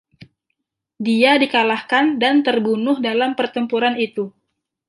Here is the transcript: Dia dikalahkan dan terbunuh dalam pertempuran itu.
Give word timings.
Dia 1.07 1.33
dikalahkan 1.43 2.05
dan 2.23 2.35
terbunuh 2.47 2.97
dalam 3.07 3.31
pertempuran 3.39 3.95
itu. 4.07 4.25